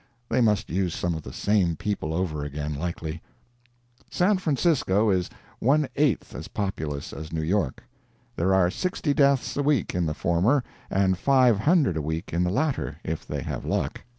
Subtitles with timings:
[0.29, 3.21] They must use some of the same people over again, likely.
[4.09, 7.83] San Francisco is one eighth as populous as New York;
[8.35, 12.49] there are 60 deaths a week in the former and 500 a week in the
[12.49, 14.01] latter if they have luck.